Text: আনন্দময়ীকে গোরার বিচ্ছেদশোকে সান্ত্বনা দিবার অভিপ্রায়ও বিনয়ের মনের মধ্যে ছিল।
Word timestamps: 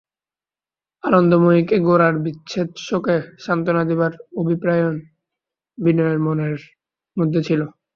আনন্দময়ীকে 1.03 1.77
গোরার 1.87 2.15
বিচ্ছেদশোকে 2.23 3.15
সান্ত্বনা 3.43 3.83
দিবার 3.89 4.11
অভিপ্রায়ও 4.41 4.91
বিনয়ের 5.77 6.19
মনের 6.25 6.57
মধ্যে 7.17 7.39
ছিল। 7.47 7.61